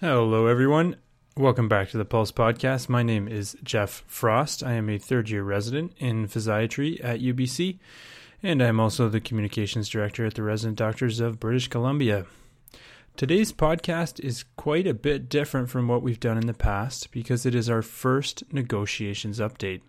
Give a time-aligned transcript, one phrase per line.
[0.00, 0.94] Hello, everyone.
[1.36, 2.88] Welcome back to the Pulse Podcast.
[2.88, 4.62] My name is Jeff Frost.
[4.62, 7.80] I am a third year resident in physiatry at UBC,
[8.40, 12.26] and I'm also the communications director at the Resident Doctors of British Columbia.
[13.16, 17.44] Today's podcast is quite a bit different from what we've done in the past because
[17.44, 19.80] it is our first negotiations update.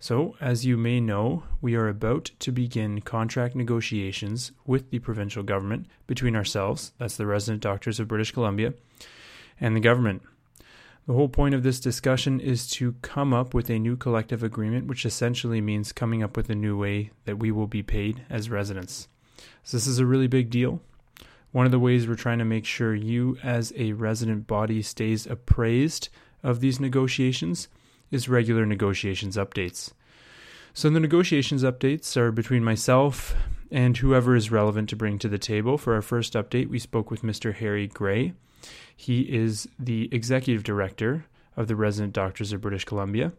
[0.00, 5.44] So, as you may know, we are about to begin contract negotiations with the provincial
[5.44, 8.74] government between ourselves, that's the resident doctors of British Columbia,
[9.60, 10.22] and the government.
[11.06, 14.86] The whole point of this discussion is to come up with a new collective agreement,
[14.86, 18.50] which essentially means coming up with a new way that we will be paid as
[18.50, 19.08] residents.
[19.64, 20.80] So, this is a really big deal.
[21.52, 25.26] One of the ways we're trying to make sure you, as a resident body, stays
[25.26, 26.10] appraised
[26.42, 27.68] of these negotiations
[28.10, 29.92] is regular negotiations updates.
[30.74, 33.34] So, the negotiations updates are between myself
[33.72, 35.76] and whoever is relevant to bring to the table.
[35.76, 37.54] For our first update, we spoke with Mr.
[37.54, 38.34] Harry Gray.
[38.94, 43.32] He is the executive director of the Resident Doctors of British Columbia.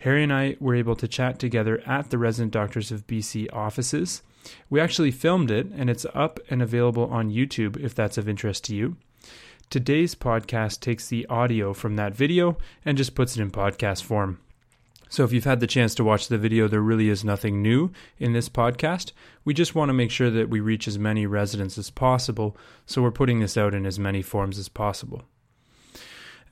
[0.00, 4.22] Harry and I were able to chat together at the Resident Doctors of BC offices
[4.68, 8.64] we actually filmed it, and it's up and available on YouTube if that's of interest
[8.64, 8.96] to you.
[9.70, 14.38] Today's podcast takes the audio from that video and just puts it in podcast form.
[15.08, 17.92] So if you've had the chance to watch the video, there really is nothing new
[18.18, 19.12] in this podcast.
[19.44, 23.02] We just want to make sure that we reach as many residents as possible, so
[23.02, 25.22] we're putting this out in as many forms as possible.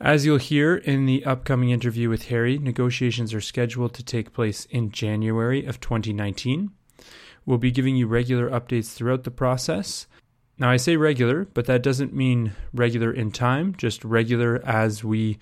[0.00, 4.64] As you'll hear in the upcoming interview with Harry, negotiations are scheduled to take place
[4.66, 6.72] in January of 2019.
[7.46, 10.06] We'll be giving you regular updates throughout the process.
[10.58, 15.38] Now, I say regular, but that doesn't mean regular in time, just regular as we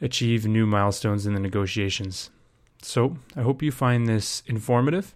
[0.00, 2.30] achieve new milestones in the negotiations.
[2.82, 5.14] So, I hope you find this informative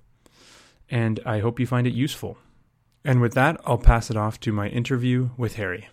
[0.91, 2.37] and I hope you find it useful.
[3.05, 5.89] And with that, I'll pass it off to my interview with Harry.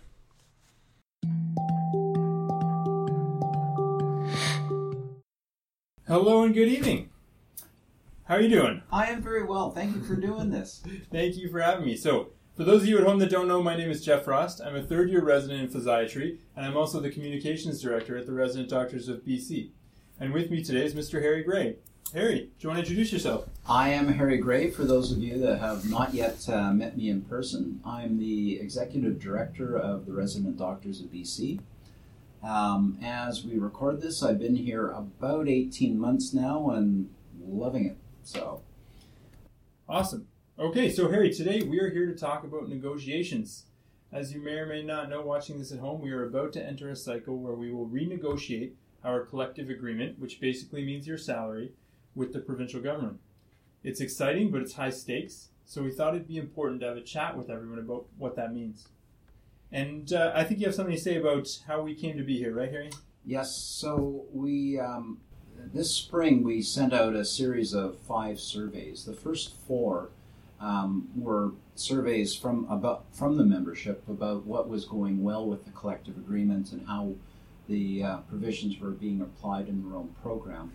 [6.07, 7.09] Hello and good evening.
[8.23, 8.81] How are you doing?
[8.91, 9.71] I am very well.
[9.71, 10.83] Thank you for doing this.
[11.11, 11.95] Thank you for having me.
[11.95, 14.59] So, for those of you at home that don't know, my name is Jeff Frost.
[14.59, 18.33] I'm a third year resident in physiatry, and I'm also the communications director at the
[18.33, 19.69] Resident Doctors of BC.
[20.21, 21.21] And with me today is Mr.
[21.21, 21.77] Harry Gray.
[22.13, 23.47] Harry, do you want to introduce yourself?
[23.65, 24.69] I am Harry Gray.
[24.69, 28.59] For those of you that have not yet uh, met me in person, I'm the
[28.59, 31.61] executive director of the Resident Doctors of BC.
[32.43, 37.09] Um, as we record this, I've been here about 18 months now and
[37.41, 37.95] loving it.
[38.23, 38.61] So,
[39.87, 40.27] awesome.
[40.57, 43.67] Okay, so Harry, today we are here to talk about negotiations.
[44.11, 46.65] As you may or may not know, watching this at home, we are about to
[46.65, 48.71] enter a cycle where we will renegotiate
[49.03, 51.71] our collective agreement, which basically means your salary,
[52.15, 53.19] with the provincial government.
[53.83, 57.01] It's exciting, but it's high stakes, so we thought it'd be important to have a
[57.01, 58.87] chat with everyone about what that means.
[59.71, 62.37] And uh, I think you have something to say about how we came to be
[62.37, 62.89] here, right, Harry?
[63.25, 63.55] Yes.
[63.55, 65.19] So we um,
[65.73, 69.05] this spring we sent out a series of five surveys.
[69.05, 70.09] The first four
[70.59, 75.71] um, were surveys from about from the membership about what was going well with the
[75.71, 77.13] collective agreement and how
[77.69, 80.71] the uh, provisions were being applied in their own program.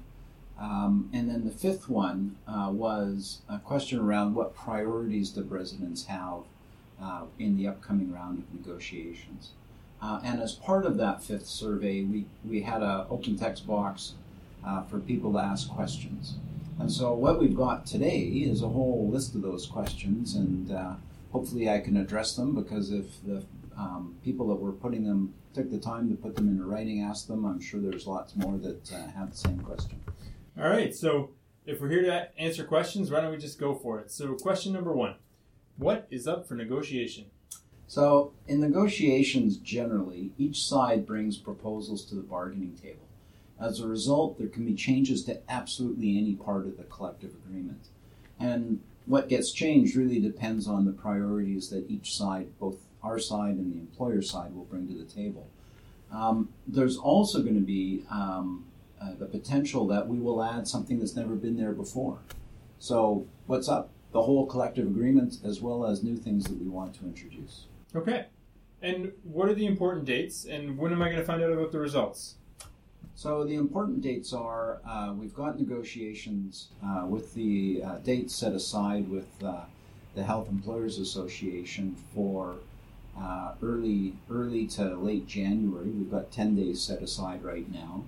[0.58, 6.06] Um, and then the fifth one uh, was a question around what priorities the residents
[6.06, 6.44] have
[7.02, 9.50] uh, in the upcoming round of negotiations.
[10.00, 14.14] Uh, and as part of that fifth survey, we, we had an open text box
[14.64, 16.34] uh, for people to ask questions.
[16.78, 20.94] And so, what we've got today is a whole list of those questions, and uh,
[21.32, 23.44] hopefully, I can address them because if the
[23.76, 27.28] um, people that were putting them took the time to put them into writing, asked
[27.28, 30.00] them, I'm sure there's lots more that uh, have the same question.
[30.58, 31.30] All right, so
[31.66, 34.10] if we're here to answer questions, why don't we just go for it?
[34.10, 35.16] So, question number one
[35.76, 37.26] What is up for negotiation?
[37.86, 43.06] So, in negotiations generally, each side brings proposals to the bargaining table.
[43.60, 47.88] As a result, there can be changes to absolutely any part of the collective agreement.
[48.38, 53.56] And what gets changed really depends on the priorities that each side, both our side
[53.56, 55.48] and the employer side, will bring to the table.
[56.12, 58.64] Um, there's also going to be um,
[59.00, 62.18] uh, the potential that we will add something that's never been there before.
[62.78, 63.90] So, what's up?
[64.12, 67.66] The whole collective agreement, as well as new things that we want to introduce.
[67.94, 68.26] Okay.
[68.80, 71.72] And what are the important dates, and when am I going to find out about
[71.72, 72.36] the results?
[73.16, 78.52] So the important dates are uh, we've got negotiations uh, with the uh, dates set
[78.52, 79.62] aside with uh,
[80.14, 82.56] the Health Employers Association for
[83.18, 85.88] uh, early early to late January.
[85.88, 88.04] We've got ten days set aside right now.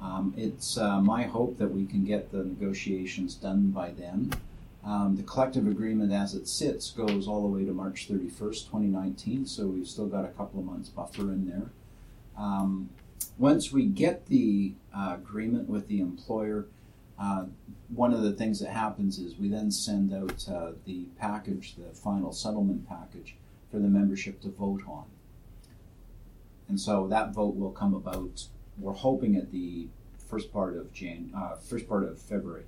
[0.00, 4.32] Um, it's uh, my hope that we can get the negotiations done by then.
[4.84, 9.44] Um, the collective agreement as it sits goes all the way to March 31st, 2019,
[9.44, 11.70] so we've still got a couple of months buffer in there.
[12.38, 12.90] Um,
[13.36, 16.66] once we get the uh, agreement with the employer,
[17.18, 17.46] uh,
[17.88, 21.94] one of the things that happens is we then send out uh, the package, the
[21.94, 23.34] final settlement package,
[23.70, 25.04] for the membership to vote on.
[26.68, 28.46] And so that vote will come about.
[28.78, 29.88] We're hoping at the
[30.28, 32.64] first part of Jan, uh, first part of February,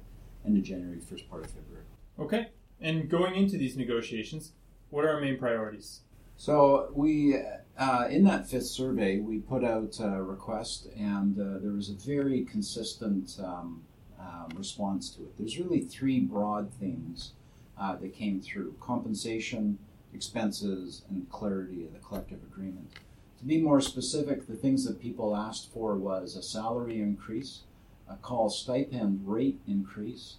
[0.47, 1.85] end of January, first part of February.
[2.19, 2.49] Okay.
[2.81, 4.53] And going into these negotiations,
[4.89, 6.01] what are our main priorities?
[6.37, 7.37] So we,
[7.79, 11.95] uh, in that fifth survey, we put out a request, and uh, there was a
[11.95, 13.83] very consistent um,
[14.19, 15.37] um, response to it.
[15.37, 17.33] There's really three broad themes
[17.79, 19.79] uh, that came through: compensation,
[20.15, 22.91] expenses, and clarity of the collective agreement.
[23.39, 27.61] To be more specific, the things that people asked for was a salary increase,
[28.09, 30.37] a call stipend rate increase,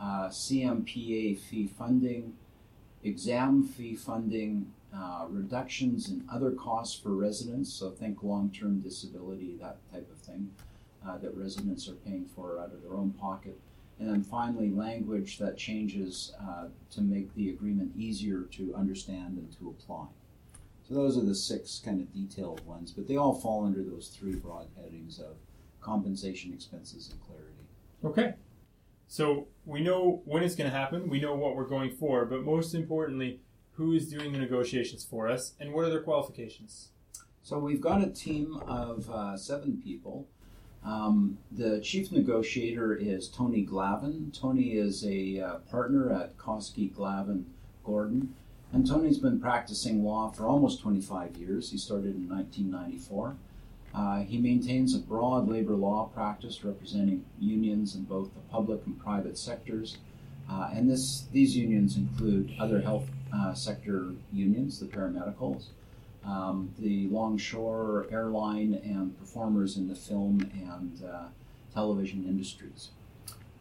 [0.00, 2.34] uh, CMPA fee funding,
[3.02, 9.56] exam fee funding, uh, reductions in other costs for residents, so think long term disability,
[9.60, 10.50] that type of thing,
[11.06, 13.60] uh, that residents are paying for out of their own pocket.
[14.00, 19.52] And then finally, language that changes uh, to make the agreement easier to understand and
[19.58, 20.06] to apply.
[20.88, 24.08] So those are the six kind of detailed ones, but they all fall under those
[24.08, 25.36] three broad headings of
[25.80, 27.48] compensation, expenses, and clarity.
[28.04, 28.34] Okay.
[29.06, 32.44] So we know when it's going to happen, we know what we're going for, but
[32.44, 33.40] most importantly,
[33.72, 36.90] who is doing the negotiations for us and what are their qualifications?
[37.42, 40.26] So we've got a team of uh, seven people.
[40.84, 44.32] Um, the chief negotiator is Tony Glavin.
[44.38, 47.44] Tony is a uh, partner at Koskie Glavin
[47.84, 48.34] Gordon,
[48.72, 51.70] and Tony's been practicing law for almost 25 years.
[51.70, 53.36] He started in 1994.
[53.94, 58.98] Uh, he maintains a broad labor law practice representing unions in both the public and
[58.98, 59.98] private sectors.
[60.50, 65.66] Uh, and this, these unions include other health uh, sector unions, the paramedicals,
[66.24, 71.28] um, the longshore airline, and performers in the film and uh,
[71.74, 72.90] television industries.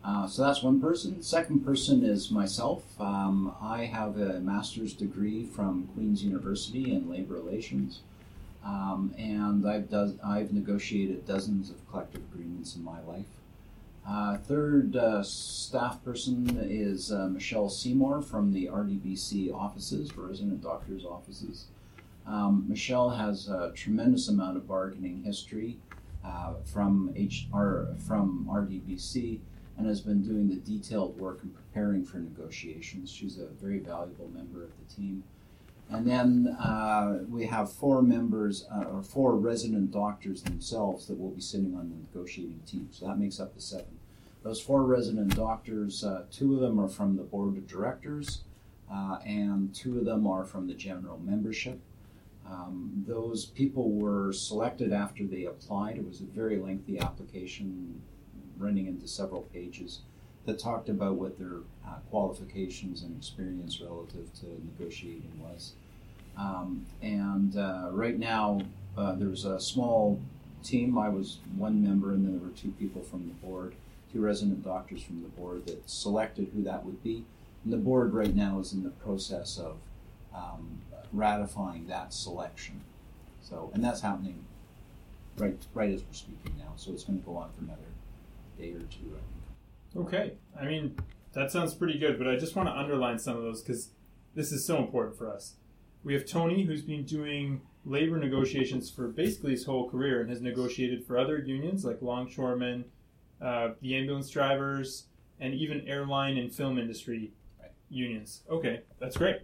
[0.03, 1.21] Uh, so that's one person.
[1.21, 2.99] Second person is myself.
[2.99, 8.01] Um, I have a master's degree from Queen's University in labor relations.
[8.63, 13.25] Um, and I've, does, I've negotiated dozens of collective agreements in my life.
[14.07, 21.03] Uh, third uh, staff person is uh, Michelle Seymour from the RDBC offices, resident doctors'
[21.03, 21.65] offices.
[22.27, 25.77] Um, Michelle has a tremendous amount of bargaining history
[26.25, 29.39] uh, from HR, from RDBC
[29.77, 33.11] and has been doing the detailed work and preparing for negotiations.
[33.11, 35.23] She's a very valuable member of the team.
[35.89, 41.29] And then uh, we have four members, uh, or four resident doctors themselves that will
[41.29, 42.89] be sitting on the negotiating team.
[42.91, 43.99] So that makes up the seven.
[44.43, 48.41] Those four resident doctors, uh, two of them are from the board of directors,
[48.91, 51.79] uh, and two of them are from the general membership.
[52.49, 55.97] Um, those people were selected after they applied.
[55.97, 58.01] It was a very lengthy application,
[58.57, 60.01] running into several pages,
[60.45, 65.73] that talked about what their uh, qualifications and experience relative to negotiating was.
[66.37, 68.61] Um, and uh, right now,
[68.97, 70.19] uh, there's a small
[70.63, 70.97] team.
[70.97, 73.75] I was one member, and then there were two people from the board,
[74.13, 77.25] two resident doctors from the board that selected who that would be.
[77.63, 79.77] And the board right now is in the process of
[80.37, 82.81] um, ratifying that selection.
[83.41, 84.43] So, and that's happening
[85.37, 86.73] right right as we're speaking now.
[86.75, 87.81] So it's going to go on for another
[88.57, 90.05] day or two, I think.
[90.07, 90.33] Okay.
[90.59, 90.97] I mean,
[91.33, 93.89] that sounds pretty good, but I just want to underline some of those because
[94.35, 95.55] this is so important for us.
[96.03, 100.41] We have Tony, who's been doing labor negotiations for basically his whole career and has
[100.41, 102.85] negotiated for other unions like longshoremen,
[103.41, 105.05] uh, the ambulance drivers,
[105.39, 107.71] and even airline and film industry Right.
[107.89, 108.43] unions.
[108.49, 109.41] Okay, that's great.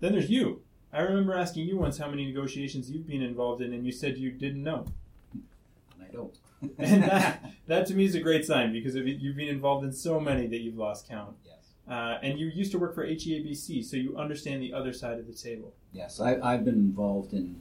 [0.00, 0.62] Then there's you.
[0.92, 4.16] I remember asking you once how many negotiations you've been involved in, and you said
[4.16, 4.86] you didn't know.
[5.32, 6.34] And I don't.
[6.78, 10.18] And that, that to me is a great sign because you've been involved in so
[10.18, 11.36] many that you've lost count.
[11.44, 11.54] yes.
[11.86, 15.26] Uh, and you used to work for HEABC, so you understand the other side of
[15.26, 15.74] the table.
[15.92, 17.60] Yes, I, I've been involved in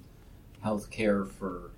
[0.63, 1.71] healthcare for,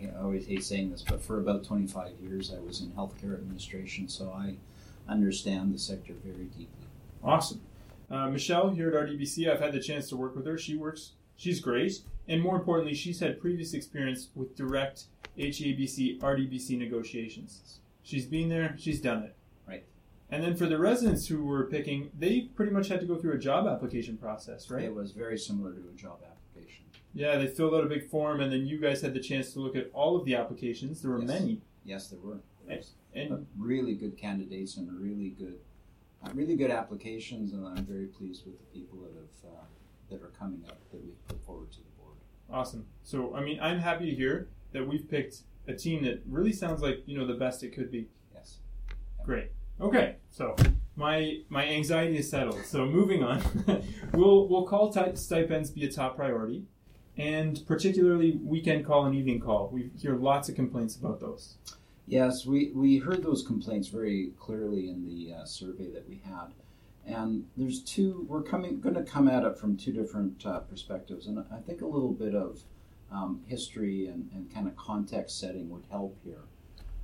[0.00, 4.08] I always hate saying this, but for about 25 years I was in healthcare administration,
[4.08, 4.54] so I
[5.08, 6.86] understand the sector very deeply.
[7.22, 7.60] Awesome.
[8.10, 10.56] Uh, Michelle here at RDBC, I've had the chance to work with her.
[10.56, 11.92] She works, she's great.
[12.26, 15.04] And more importantly, she's had previous experience with direct
[15.38, 17.80] HABC, RDBC negotiations.
[18.02, 19.34] She's been there, she's done it.
[19.66, 19.84] Right.
[20.30, 23.32] And then for the residents who were picking, they pretty much had to go through
[23.34, 24.84] a job application process, right?
[24.84, 26.84] It was very similar to a job application.
[27.14, 29.60] Yeah, they filled out a big form, and then you guys had the chance to
[29.60, 31.02] look at all of the applications.
[31.02, 31.28] There were Yes.
[31.28, 31.60] many.
[31.84, 32.40] Yes, there were.
[32.66, 32.80] There
[33.14, 35.58] And uh, really good candidates and really good,
[36.34, 39.64] really good applications, and I'm very pleased with the people that have uh,
[40.10, 42.16] that are coming up that we've put forward to the board.
[42.50, 42.86] Awesome.
[43.02, 46.80] So, I mean, I'm happy to hear that we've picked a team that really sounds
[46.80, 48.08] like you know the best it could be.
[48.34, 48.58] Yes.
[49.24, 49.52] Great.
[49.80, 50.16] Okay.
[50.30, 50.56] So
[50.96, 52.64] my my anxiety is settled.
[52.64, 53.42] So moving on,
[54.12, 56.64] we'll we'll call t- stipends be a top priority,
[57.16, 59.70] and particularly weekend call and evening call.
[59.72, 61.56] We hear lots of complaints about those.
[62.08, 66.54] Yes, we, we heard those complaints very clearly in the uh, survey that we had.
[67.06, 71.26] And there's two, we're coming, going to come at it from two different uh, perspectives.
[71.26, 72.60] And I think a little bit of
[73.12, 76.44] um, history and, and kind of context setting would help here.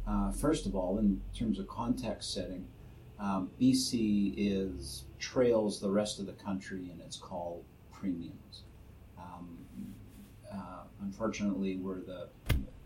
[0.07, 2.67] Uh, first of all, in terms of context setting,
[3.21, 8.63] um, BC is trails the rest of the country in it's called premiums.
[9.19, 9.59] Um,
[10.51, 12.29] uh, unfortunately, we're the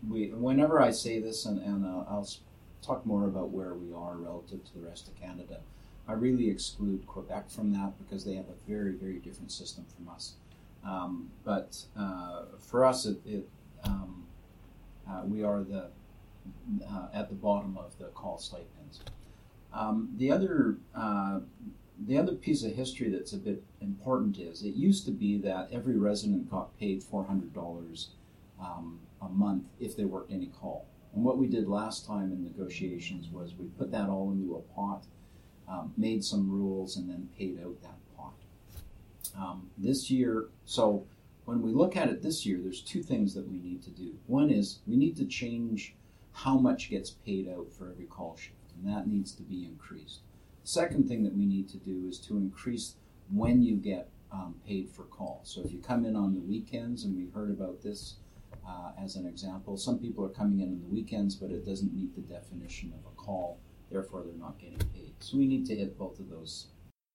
[0.07, 2.27] we whenever I say this, and, and uh, I'll
[2.81, 5.59] talk more about where we are relative to the rest of Canada,
[6.07, 10.09] I really exclude Quebec from that because they have a very, very different system from
[10.09, 10.33] us.
[10.83, 13.49] Um, but uh, for us, it, it
[13.83, 14.23] um,
[15.09, 15.89] uh, we are the
[16.83, 19.01] uh, at the bottom of the call stipends.
[19.73, 21.41] Um, the other uh,
[22.07, 25.69] the other piece of history that's a bit important is it used to be that
[25.71, 28.09] every resident got paid four hundred dollars
[28.59, 30.87] um, a month if they worked any call.
[31.13, 34.75] And what we did last time in negotiations was we put that all into a
[34.75, 35.05] pot,
[35.67, 38.33] um, made some rules, and then paid out that pot.
[39.37, 41.05] Um, this year, so
[41.45, 44.15] when we look at it this year, there's two things that we need to do.
[44.27, 45.95] One is we need to change
[46.31, 50.19] how much gets paid out for every call shift, and that needs to be increased.
[50.63, 52.95] Second thing that we need to do is to increase
[53.31, 55.41] when you get um, paid for call.
[55.43, 58.17] So if you come in on the weekends, and we heard about this
[58.69, 59.77] uh, as an example.
[59.77, 63.11] Some people are coming in on the weekends, but it doesn't meet the definition of
[63.11, 63.59] a call,
[63.91, 65.13] therefore, they're not getting paid.
[65.19, 66.67] So we need to hit both of those.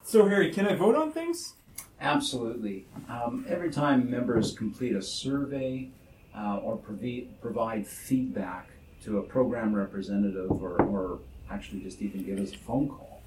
[0.02, 1.54] So, Harry, can I vote on things?
[2.00, 2.86] Absolutely.
[3.08, 5.90] Um, every time members complete a survey
[6.36, 8.68] uh, or provi- provide feedback
[9.04, 11.20] to a program representative or, or
[11.50, 13.22] actually just even give us a phone call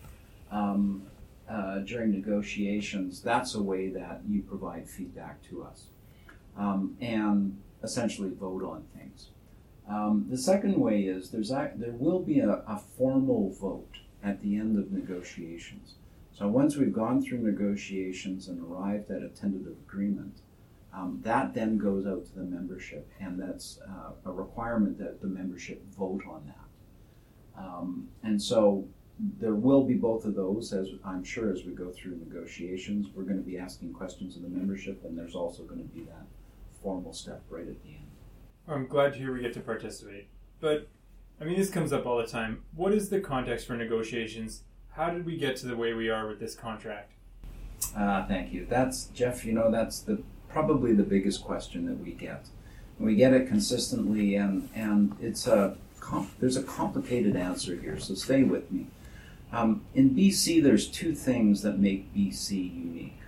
[0.51, 1.03] um,
[1.49, 5.87] uh, during negotiations, that's a way that you provide feedback to us.
[6.57, 7.57] Um, and
[7.87, 9.29] essentially vote on things.
[9.87, 14.41] Um, the second way is there's a, there will be a, a, formal vote at
[14.41, 15.95] the end of negotiations.
[16.33, 20.39] So once we've gone through negotiations and arrived at a tentative agreement,
[20.93, 25.27] um, that then goes out to the membership, and that's uh, a requirement that the
[25.27, 27.63] membership vote on that.
[27.63, 28.85] Um, and so
[29.39, 33.07] there will be both of those, as I'm sure as we go through negotiations.
[33.15, 36.01] We're going to be asking questions of the membership, and there's also going to be
[36.01, 36.26] that
[36.81, 38.07] formal step right at the end.
[38.67, 40.27] I'm glad to hear we get to participate.
[40.59, 40.87] But,
[41.39, 42.63] I mean, this comes up all the time.
[42.75, 44.63] What is the context for negotiations?
[44.91, 47.11] How did we get to the way we are with this contract?
[47.95, 48.65] Uh, thank you.
[48.67, 52.47] That's, Jeff, you know, that's the probably the biggest question that we get.
[52.99, 55.77] We get it consistently, and, and it's a
[56.39, 58.87] there's a complicated answer here, so stay with me.
[59.51, 63.19] Um, in BC, there's two things that make BC unique.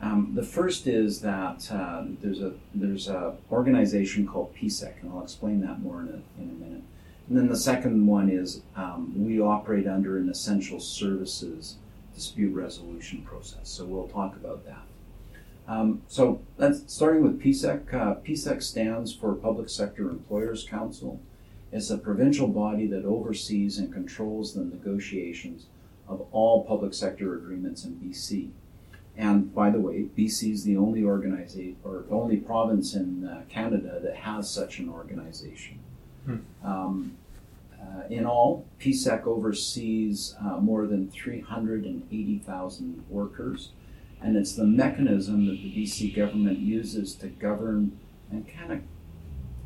[0.00, 5.22] Um, the first is that uh, there's a there's a organization called PSEC, and I'll
[5.22, 6.82] explain that more in a, in a minute.
[7.28, 11.76] And then the second one is um, we operate under an essential services
[12.14, 13.68] dispute resolution process.
[13.68, 14.82] So we'll talk about that.
[15.68, 17.92] Um, so that's starting with PSEC.
[17.92, 21.20] Uh, PSEC stands for Public Sector Employers Council.
[21.70, 25.66] It's a provincial body that oversees and controls the negotiations
[26.08, 28.50] of all public sector agreements in BC.
[29.18, 33.98] And by the way, BC is the only organization or only province in uh, Canada
[34.00, 35.80] that has such an organization.
[36.24, 36.36] Hmm.
[36.62, 37.16] Um,
[37.82, 43.70] uh, in all, PSEC oversees uh, more than 380,000 workers,
[44.22, 47.98] and it's the mechanism that the BC government uses to govern
[48.30, 48.80] and kind of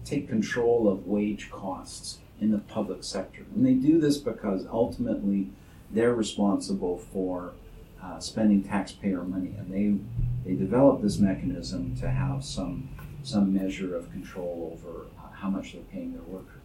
[0.04, 3.44] take control of wage costs in the public sector.
[3.54, 5.50] And they do this because ultimately
[5.90, 7.52] they're responsible for
[8.02, 12.88] uh, spending taxpayer money, and they they developed this mechanism to have some
[13.22, 16.58] some measure of control over uh, how much they're paying their workers.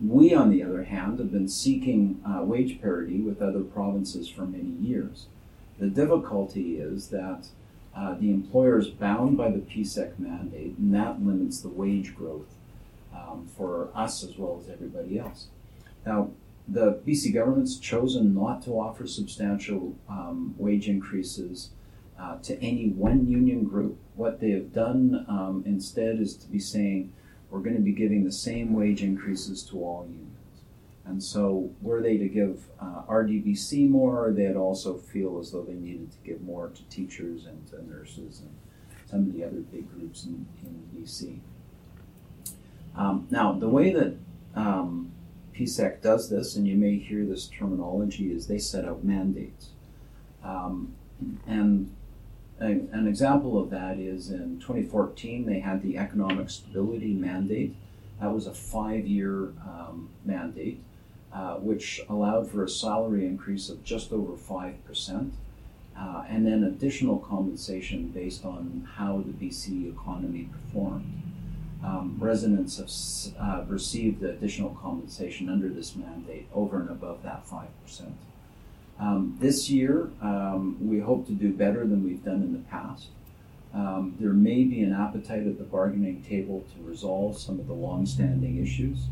[0.00, 4.42] We, on the other hand, have been seeking uh, wage parity with other provinces for
[4.42, 5.26] many years.
[5.78, 7.48] The difficulty is that
[7.96, 12.54] uh, the employer is bound by the PSEC mandate, and that limits the wage growth
[13.12, 15.48] um, for us as well as everybody else.
[16.06, 16.30] Now,
[16.68, 21.70] the BC government's chosen not to offer substantial um, wage increases
[22.20, 23.98] uh, to any one union group.
[24.16, 27.12] What they have done um, instead is to be saying
[27.50, 30.34] we're going to be giving the same wage increases to all unions.
[31.06, 35.72] And so, were they to give uh, RDBC more, they'd also feel as though they
[35.72, 38.54] needed to give more to teachers and to nurses and
[39.06, 41.38] some of the other big groups in, in BC.
[42.94, 44.16] Um, now, the way that
[44.54, 45.12] um,
[45.58, 49.70] PSEC does this, and you may hear this terminology, is they set out mandates.
[50.44, 50.94] Um,
[51.46, 51.94] and
[52.60, 57.74] a, an example of that is in 2014, they had the Economic Stability Mandate.
[58.20, 60.80] That was a five year um, mandate,
[61.32, 65.30] uh, which allowed for a salary increase of just over 5%,
[65.96, 71.27] uh, and then additional compensation based on how the BC economy performed.
[71.84, 78.12] Um, residents have uh, received additional compensation under this mandate over and above that 5%.
[78.98, 83.08] Um, this year, um, we hope to do better than we've done in the past.
[83.72, 87.74] Um, there may be an appetite at the bargaining table to resolve some of the
[87.74, 89.06] long-standing issues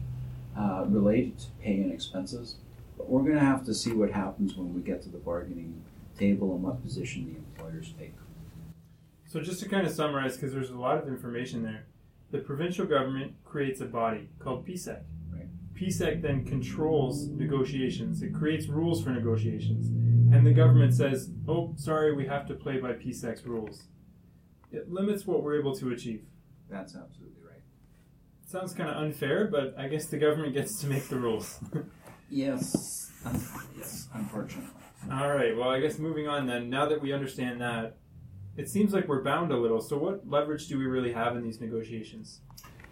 [0.58, 2.56] uh, related to pay and expenses,
[2.96, 5.82] but we're going to have to see what happens when we get to the bargaining
[6.18, 8.14] table and what position the employers take.
[9.28, 11.85] So, just to kind of summarize, because there's a lot of information there,
[12.30, 15.02] the provincial government creates a body called PSEC.
[15.76, 18.23] PSEC then controls negotiations.
[18.23, 19.88] It creates rules for negotiations.
[20.35, 23.85] And the government says, oh, sorry, we have to play by PSEC's rules.
[24.73, 26.25] It limits what we're able to achieve.
[26.71, 27.61] That's absolutely right.
[28.47, 31.61] Sounds kind of unfair, but I guess the government gets to make the rules.
[32.30, 33.12] yes.
[33.76, 34.71] yes, unfortunately.
[35.12, 37.97] All right, well, I guess moving on then, now that we understand that,
[38.56, 39.80] it seems like we're bound a little.
[39.80, 42.40] So, what leverage do we really have in these negotiations?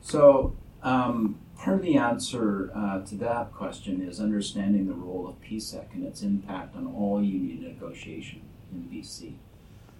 [0.00, 5.40] So, um, part of the answer uh, to that question is understanding the role of
[5.40, 8.42] PSEC and its impact on all union negotiation
[8.72, 9.34] in BC.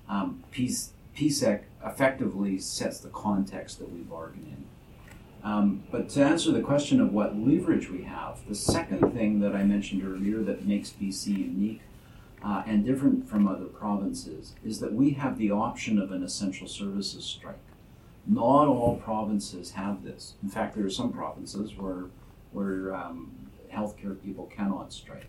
[0.08, 4.64] Um, PSEC effectively sets the context that we bargain in.
[5.50, 9.54] Um, but to answer the question of what leverage we have, the second thing that
[9.54, 11.82] I mentioned earlier that makes BC unique
[12.44, 16.68] uh, and different from other provinces is that we have the option of an essential
[16.68, 17.58] services strike.
[18.26, 20.34] Not all provinces have this.
[20.42, 22.06] In fact, there are some provinces where
[22.52, 23.32] where um,
[23.72, 25.26] healthcare people cannot strike.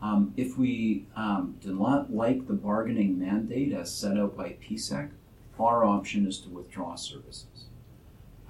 [0.00, 5.10] Um, if we um, do not like the bargaining mandate as set out by PSEC,
[5.58, 7.66] our option is to withdraw services.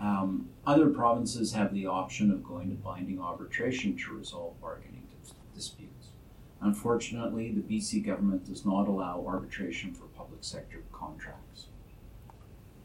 [0.01, 5.07] Um, other provinces have the option of going to binding arbitration to resolve bargaining
[5.55, 5.88] disputes.
[6.61, 11.67] Unfortunately, the BC government does not allow arbitration for public sector contracts.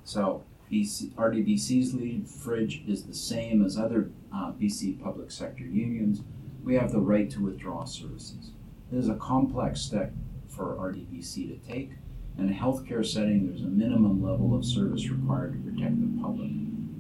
[0.04, 6.22] So, BC, RDBC's leverage is the same as other uh, BC public sector unions.
[6.64, 8.52] We have the right to withdraw services.
[8.92, 10.14] It is a complex step
[10.48, 11.92] for RDBC to take.
[12.38, 16.52] In a healthcare setting, there's a minimum level of service required to protect the public.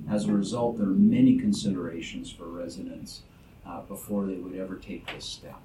[0.09, 3.21] As a result, there are many considerations for residents
[3.65, 5.59] uh, before they would ever take this step.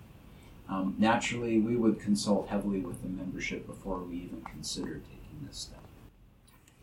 [0.68, 5.58] Um, naturally, we would consult heavily with the membership before we even consider taking this
[5.58, 5.78] step.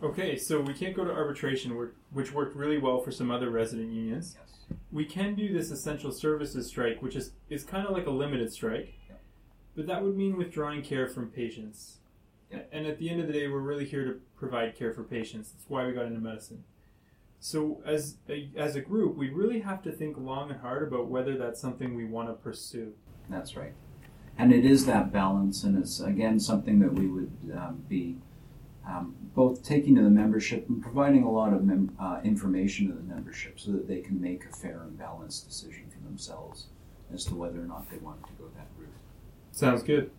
[0.02, 3.91] Okay, so we can't go to arbitration, which worked really well for some other resident
[3.91, 4.36] unions.
[4.39, 4.78] Yes.
[4.91, 8.52] We can do this essential services strike, which is, is kind of like a limited
[8.52, 9.21] strike, yep.
[9.76, 11.98] but that would mean withdrawing care from patients.
[12.52, 12.69] Yep.
[12.71, 15.52] And at the end of the day, we're really here to provide care for patients.
[15.52, 16.63] That's why we got into medicine.
[17.39, 21.08] So as a, as a group, we really have to think long and hard about
[21.08, 22.93] whether that's something we want to pursue.
[23.30, 23.74] That's right.
[24.38, 28.18] And it is that balance, and it's again something that we would um, be
[28.88, 32.94] um, both taking to the membership and providing a lot of mem- uh, information to
[32.94, 36.68] the membership so that they can make a fair and balanced decision for themselves
[37.14, 38.90] as to whether or not they want to go that route.
[39.52, 40.12] Sounds good.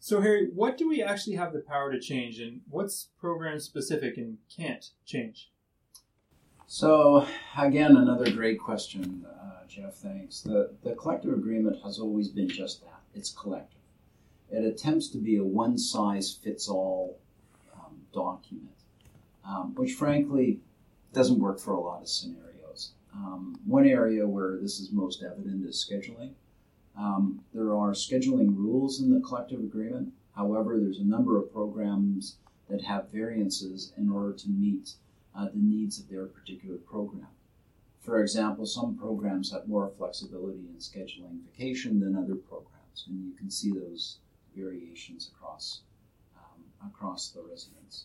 [0.00, 4.16] So, Harry, what do we actually have the power to change, and what's program specific
[4.16, 5.50] and can't change?
[6.70, 7.26] So,
[7.56, 9.94] again, another great question, uh, Jeff.
[9.94, 10.42] Thanks.
[10.42, 13.80] The, the collective agreement has always been just that it's collective.
[14.50, 17.18] It attempts to be a one size fits all
[18.12, 18.76] document,
[19.46, 20.60] um, which frankly
[21.12, 22.92] doesn't work for a lot of scenarios.
[23.14, 26.32] Um, one area where this is most evident is scheduling.
[26.98, 30.12] Um, there are scheduling rules in the collective agreement.
[30.34, 32.36] However, there's a number of programs
[32.68, 34.94] that have variances in order to meet
[35.38, 37.28] uh, the needs of their particular program.
[38.00, 43.34] For example, some programs have more flexibility in scheduling vacation than other programs, and you
[43.36, 44.18] can see those
[44.56, 45.82] variations across
[46.86, 48.04] across the residents.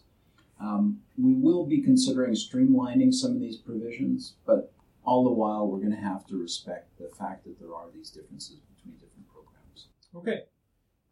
[0.59, 4.71] Um, we will be considering streamlining some of these provisions, but
[5.03, 8.09] all the while we're going to have to respect the fact that there are these
[8.09, 9.87] differences between different programs.
[10.15, 10.43] Okay.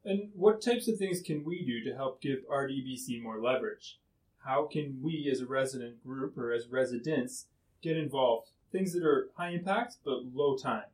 [0.06, 4.00] And what types of things can we do to help give RDBC more leverage?
[4.44, 7.46] How can we as a resident group or as residents
[7.82, 8.50] get involved?
[8.72, 10.90] Things that are high impact but low time.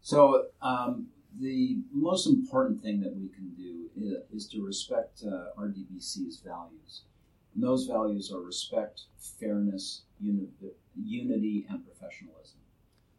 [0.00, 5.58] So, um, the most important thing that we can do is, is to respect uh,
[5.58, 7.02] RDBC's values.
[7.54, 10.48] And those values are respect, fairness, uni-
[11.00, 12.58] unity, and professionalism.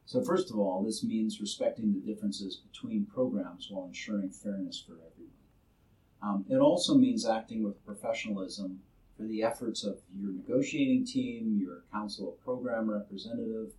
[0.06, 4.94] So, first of all, this means respecting the differences between programs while ensuring fairness for
[4.94, 5.34] everyone.
[6.22, 8.82] Um, it also means acting with professionalism
[9.18, 13.72] for the efforts of your negotiating team, your council of program representative,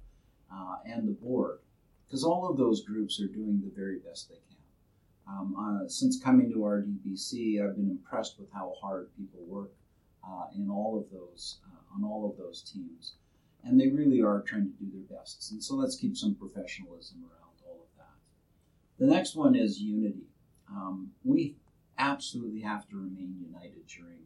[0.53, 1.59] uh, and the board,
[2.07, 4.55] because all of those groups are doing the very best they can.
[5.27, 9.73] Um, uh, since coming to RDBC, I've been impressed with how hard people work
[10.23, 13.15] uh, in all of those uh, on all of those teams,
[13.65, 15.51] and they really are trying to do their best.
[15.51, 19.05] And so let's keep some professionalism around all of that.
[19.05, 20.29] The next one is unity.
[20.69, 21.57] Um, we
[21.99, 24.21] absolutely have to remain united during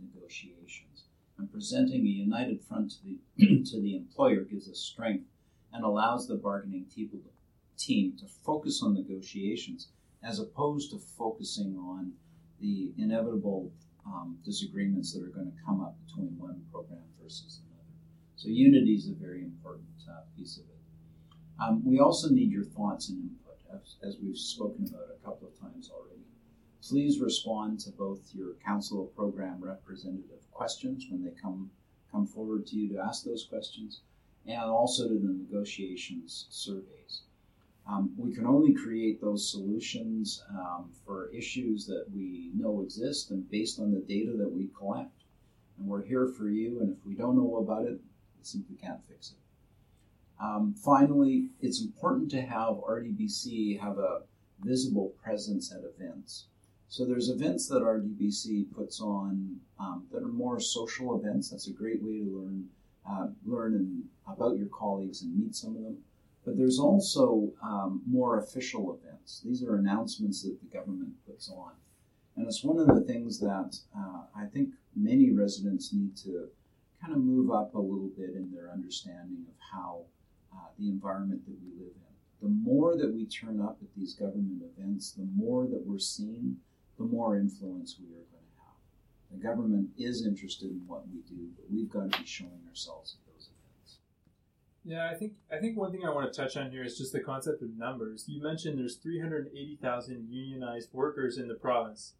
[0.00, 1.04] negotiations,
[1.38, 5.26] and presenting a united front to the to the employer gives us strength
[5.72, 6.86] and allows the bargaining
[7.78, 9.88] team to focus on negotiations
[10.22, 12.12] as opposed to focusing on
[12.60, 13.72] the inevitable
[14.06, 17.82] um, disagreements that are going to come up between one program versus another.
[18.36, 20.72] So unity is a very important uh, piece of it.
[21.60, 25.48] Um, we also need your thoughts and input, as, as, we've spoken about a couple
[25.48, 26.11] of times already.
[26.82, 31.70] Please respond to both your council program representative questions when they come
[32.10, 34.00] come forward to you to ask those questions,
[34.46, 37.22] and also to the negotiations surveys.
[37.86, 43.48] Um, we can only create those solutions um, for issues that we know exist and
[43.48, 45.22] based on the data that we collect.
[45.78, 48.00] And we're here for you, and if we don't know about it,
[48.38, 50.44] we simply can't fix it.
[50.44, 54.22] Um, finally, it's important to have RDBC have a
[54.64, 56.46] visible presence at events.
[56.92, 61.48] So there's events that RDBC puts on um, that are more social events.
[61.48, 62.68] That's a great way to learn,
[63.08, 65.96] uh, learn and, about your colleagues and meet some of them.
[66.44, 69.40] But there's also um, more official events.
[69.42, 71.72] These are announcements that the government puts on.
[72.36, 76.50] And it's one of the things that uh, I think many residents need to
[77.00, 80.02] kind of move up a little bit in their understanding of how
[80.52, 82.46] uh, the environment that we live in.
[82.46, 86.58] The more that we turn up at these government events, the more that we're seen,
[86.98, 89.32] the more influence we are going to have.
[89.32, 93.16] The government is interested in what we do, but we've got to be showing ourselves
[93.18, 93.98] at those events.
[94.84, 97.12] yeah, I think I think one thing I want to touch on here is just
[97.12, 98.26] the concept of numbers.
[98.28, 102.14] You mentioned there's 380,000 unionized workers in the province.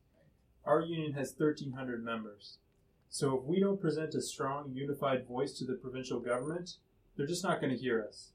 [0.64, 2.58] Our union has 1,300 members.
[3.08, 6.76] So if we don't present a strong, unified voice to the provincial government,
[7.16, 8.30] they're just not going to hear us.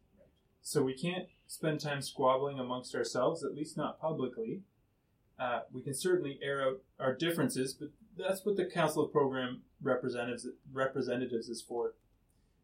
[0.61, 4.61] So we can't spend time squabbling amongst ourselves, at least not publicly.
[5.39, 9.61] Uh, we can certainly air out our differences, but that's what the Council of Program
[9.81, 11.93] representatives representatives is for.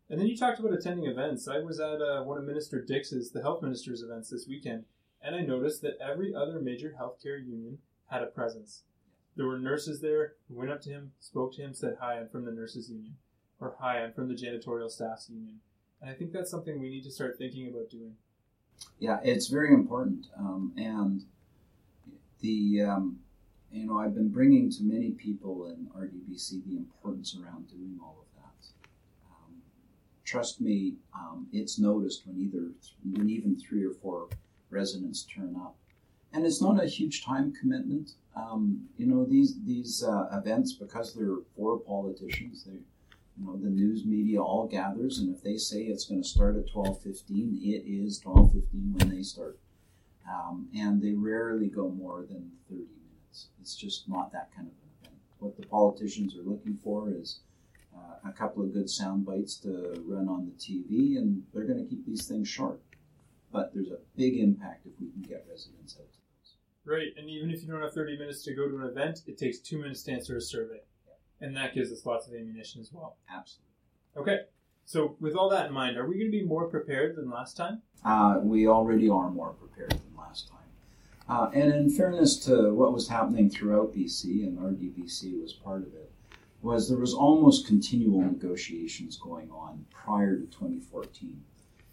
[0.10, 1.48] And then you talked about attending events.
[1.48, 4.86] I was at uh, one of Minister Dix's, the health minister's events this weekend,
[5.22, 8.84] and I noticed that every other major healthcare union had a presence.
[9.36, 12.30] There were nurses there who went up to him, spoke to him, said, Hi, I'm
[12.30, 13.16] from the nurses union,
[13.60, 15.60] or Hi, I'm from the janitorial staffs union.
[16.02, 18.16] And I think that's something we need to start thinking about doing.
[19.00, 20.28] Yeah, it's very important.
[20.38, 21.24] Um, and
[22.44, 23.18] the, um,
[23.72, 28.18] you know, I've been bringing to many people in RDBC the importance around doing all
[28.20, 28.68] of that.
[29.32, 29.54] Um,
[30.26, 32.72] trust me, um, it's noticed when either
[33.12, 34.28] when even three or four
[34.70, 35.76] residents turn up,
[36.34, 38.12] and it's not a huge time commitment.
[38.36, 42.66] Um, you know these these uh, events because they're for politicians.
[42.66, 42.80] They,
[43.38, 46.58] you know, the news media all gathers, and if they say it's going to start
[46.58, 49.58] at twelve fifteen, it is twelve fifteen when they start,
[50.30, 53.48] um, and they rarely go more than thirty minutes.
[53.62, 55.22] It's just not that kind of an event.
[55.40, 57.40] What the politicians are looking for is
[57.96, 61.84] uh, a couple of good sound bites to run on the TV, and they're going
[61.84, 62.82] to keep these things short.
[63.52, 66.56] But there's a big impact if we can get residents out to those.
[66.86, 69.38] Right, and even if you don't have 30 minutes to go to an event, it
[69.38, 70.82] takes two minutes to answer a survey.
[71.06, 71.48] Yeah.
[71.48, 73.18] And that gives us lots of ammunition as well.
[73.30, 73.70] Absolutely.
[74.18, 74.40] Okay,
[74.86, 77.56] so with all that in mind, are we going to be more prepared than last
[77.56, 77.82] time?
[78.04, 80.13] Uh, we already are more prepared than last time.
[81.30, 85.94] Uh, and in fairness to what was happening throughout BC, and RDBC was part of
[85.94, 86.12] it,
[86.62, 91.42] was there was almost continual negotiations going on prior to 2014.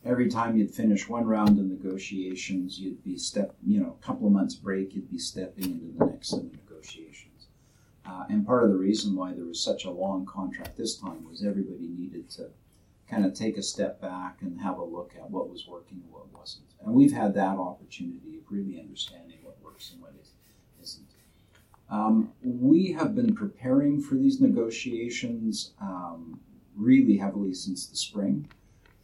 [0.04, 4.26] Every time you'd finish one round of negotiations, you'd be step, you know, a couple
[4.26, 7.46] of months break, you'd be stepping into the next set of negotiations.
[8.06, 11.24] Uh, and part of the reason why there was such a long contract this time
[11.28, 12.48] was everybody needed to
[13.10, 16.12] kind of take a step back and have a look at what was working and
[16.12, 16.66] what wasn't.
[16.84, 20.12] And we've had that opportunity of really understanding what works and what
[20.80, 21.06] isn't.
[21.90, 26.38] Um, we have been preparing for these negotiations um,
[26.76, 28.48] really heavily since the spring.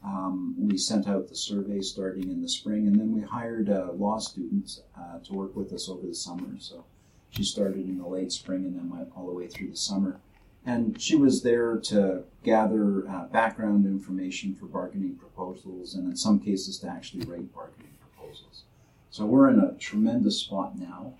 [0.05, 3.90] Um, we sent out the survey starting in the spring, and then we hired a
[3.90, 6.55] law student uh, to work with us over the summer.
[6.61, 6.85] So
[7.31, 10.21] she started in the late spring and then went all the way through the summer.
[10.66, 16.40] And she was there to gather uh, background information for bargaining proposals, and in some
[16.40, 18.64] cases to actually write bargaining proposals.
[19.11, 21.14] So we're in a tremendous spot now.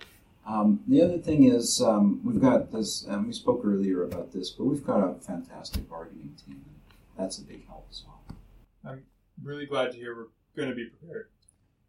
[0.47, 4.51] Um, the other thing is um, we've got this, and we spoke earlier about this,
[4.51, 6.65] but we've got a fantastic bargaining team.
[6.67, 6.77] And
[7.17, 8.37] that's a big help as well.
[8.85, 9.05] I'm
[9.43, 11.29] really glad to hear we're going to be prepared.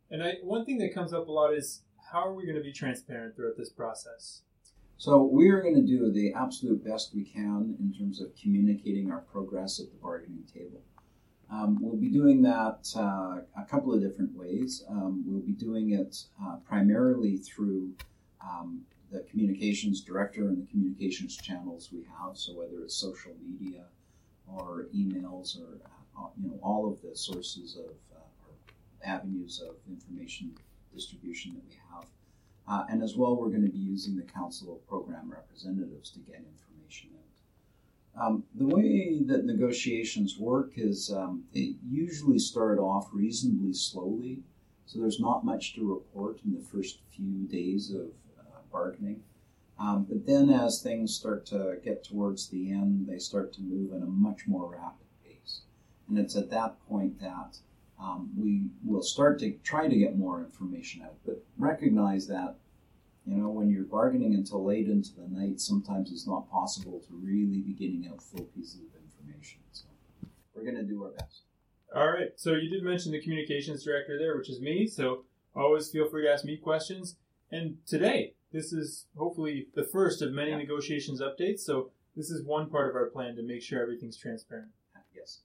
[0.10, 2.64] And I, one thing that comes up a lot is how are we going to
[2.64, 4.42] be transparent throughout this process?
[5.00, 9.12] So we are going to do the absolute best we can in terms of communicating
[9.12, 10.82] our progress at the bargaining table.
[11.52, 14.84] Um, we'll be doing that uh, a couple of different ways.
[14.90, 17.94] Um, we'll be doing it uh, primarily through
[18.42, 18.82] um,
[19.12, 22.36] the communications director and the communications channels we have.
[22.36, 23.86] So whether it's social media
[24.48, 25.78] or emails or
[26.20, 30.58] uh, you know all of the sources of uh, avenues of information
[30.92, 32.06] distribution that we have.
[32.68, 36.20] Uh, and as well, we're going to be using the Council of Program Representatives to
[36.20, 38.26] get information out.
[38.26, 44.40] Um, the way that negotiations work is um, they usually start off reasonably slowly,
[44.86, 48.08] so there's not much to report in the first few days of
[48.40, 49.22] uh, bargaining.
[49.80, 53.94] Um, but then, as things start to get towards the end, they start to move
[53.94, 55.62] at a much more rapid pace.
[56.10, 57.60] And it's at that point that
[58.00, 62.56] um, we will start to try to get more information out, but recognize that
[63.26, 67.14] you know when you're bargaining until late into the night, sometimes it's not possible to
[67.14, 69.60] really be getting out full pieces of information.
[69.72, 69.86] So
[70.54, 71.42] we're going to do our best.
[71.96, 72.32] All right.
[72.36, 74.88] So you did mention the communications director there, which is me.
[74.88, 75.24] So
[75.56, 77.16] always feel free to ask me questions.
[77.52, 80.58] And today, this is hopefully the first of many yeah.
[80.58, 81.62] negotiations updates.
[81.62, 84.70] So this is one part of our plan to make sure everything's transparent.
[85.16, 85.40] Yes.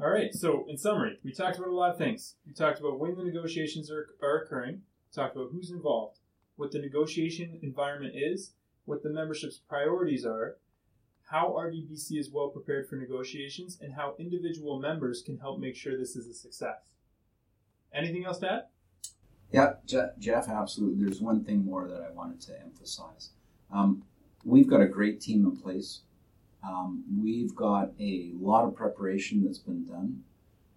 [0.00, 0.32] All right.
[0.32, 2.36] So, in summary, we talked about a lot of things.
[2.46, 4.76] We talked about when the negotiations are, are occurring.
[4.76, 6.20] We talked about who's involved,
[6.56, 8.52] what the negotiation environment is,
[8.86, 10.56] what the membership's priorities are,
[11.30, 15.98] how RDBC is well prepared for negotiations, and how individual members can help make sure
[15.98, 16.78] this is a success.
[17.92, 18.62] Anything else to add?
[19.52, 19.74] Yeah,
[20.18, 21.04] Jeff, absolutely.
[21.04, 23.30] There's one thing more that I wanted to emphasize.
[23.70, 24.04] Um,
[24.44, 26.00] we've got a great team in place.
[26.62, 30.22] Um, we've got a lot of preparation that's been done,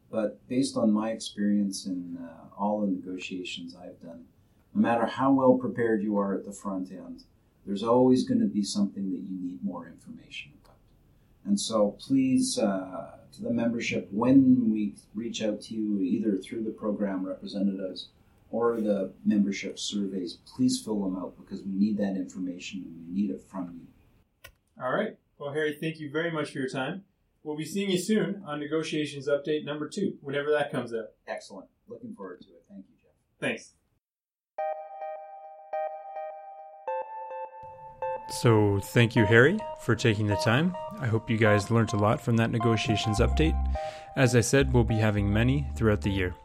[0.10, 4.26] but based on my experience in uh, all the negotiations I've done,
[4.74, 7.24] no matter how well prepared you are at the front end,
[7.66, 10.78] there's always going to be something that you need more information about.
[11.46, 16.64] And so, please, uh, to the membership, when we reach out to you, either through
[16.64, 18.10] the program representatives
[18.52, 23.22] or the membership surveys, please fill them out because we need that information and we
[23.22, 24.52] need it from you.
[24.82, 25.18] All right.
[25.44, 27.04] Well, Harry, thank you very much for your time.
[27.44, 31.18] We'll be seeing you soon on negotiations update number two, whenever that comes up.
[31.28, 31.68] Excellent.
[31.90, 32.64] Looking forward to it.
[32.70, 33.12] Thank you, Jeff.
[33.42, 33.74] Thanks.
[38.30, 40.78] So, thank you, Harry, for taking the time.
[41.00, 43.54] I hope you guys learned a lot from that negotiations update.
[44.16, 46.36] As I said, we'll be having many throughout the year.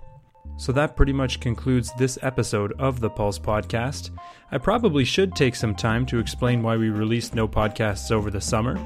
[0.59, 4.11] So that pretty much concludes this episode of the Pulse Podcast.
[4.51, 8.41] I probably should take some time to explain why we released no podcasts over the
[8.41, 8.77] summer.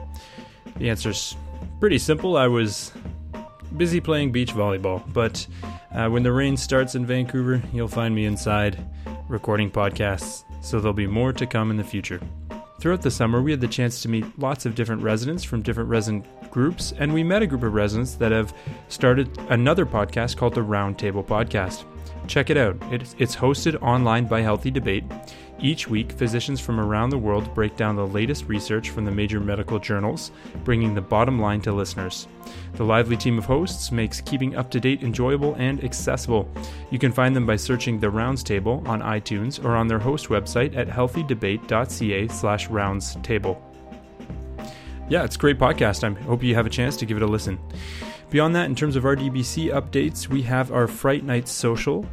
[0.76, 1.34] The answer's
[1.80, 2.36] pretty simple.
[2.36, 2.92] I was
[3.78, 5.46] busy playing beach volleyball, but
[5.94, 8.78] uh, when the rain starts in Vancouver, you'll find me inside
[9.26, 12.20] recording podcasts, so there'll be more to come in the future.
[12.82, 15.88] Throughout the summer, we had the chance to meet lots of different residents from different
[15.88, 18.52] resident groups, and we met a group of residents that have
[18.88, 21.84] started another podcast called the Rounds Table Podcast.
[22.26, 22.76] Check it out.
[22.90, 25.04] It's hosted online by Healthy Debate.
[25.62, 29.38] Each week, physicians from around the world break down the latest research from the major
[29.38, 30.32] medical journals,
[30.64, 32.26] bringing the bottom line to listeners.
[32.74, 36.50] The lively team of hosts makes keeping up to date enjoyable and accessible.
[36.90, 40.26] You can find them by searching The Rounds Table on iTunes or on their host
[40.26, 43.56] website at healthydebate.ca slash roundstable.
[45.08, 46.02] Yeah, it's a great podcast.
[46.02, 47.60] I hope you have a chance to give it a listen.
[48.30, 52.04] Beyond that, in terms of RDBC updates, we have our Fright Night Social,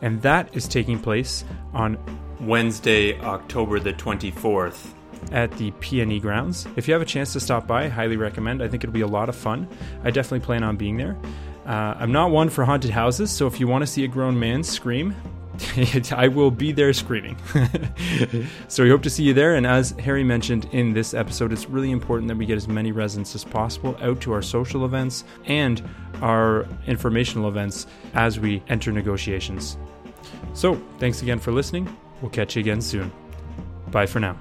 [0.00, 1.98] and that is taking place on
[2.40, 4.92] Wednesday, October the 24th
[5.32, 6.66] at the PNE grounds.
[6.76, 8.62] If you have a chance to stop by, I highly recommend.
[8.62, 9.68] I think it'll be a lot of fun.
[10.02, 11.16] I definitely plan on being there.
[11.66, 14.38] Uh, I'm not one for haunted houses, so if you want to see a grown
[14.38, 15.14] man scream,
[16.12, 17.36] I will be there screaming.
[18.68, 19.54] so we hope to see you there.
[19.54, 22.92] And as Harry mentioned in this episode, it's really important that we get as many
[22.92, 25.82] residents as possible out to our social events and
[26.22, 29.76] our informational events as we enter negotiations.
[30.54, 31.94] So thanks again for listening.
[32.20, 33.10] We'll catch you again soon.
[33.90, 34.36] Bye for now.